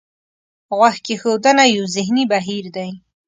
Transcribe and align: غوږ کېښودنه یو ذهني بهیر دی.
غوږ 0.77 0.95
کېښودنه 1.05 1.63
یو 1.75 1.85
ذهني 1.95 2.23
بهیر 2.31 2.65
دی. 2.75 2.89